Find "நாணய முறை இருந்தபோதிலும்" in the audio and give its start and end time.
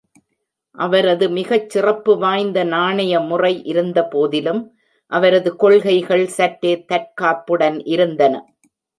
2.63-4.61